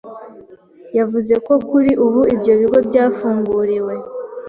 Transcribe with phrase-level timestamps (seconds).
[0.97, 3.93] Yavuze ko kuri ubu ibyo bigo byafunguriwe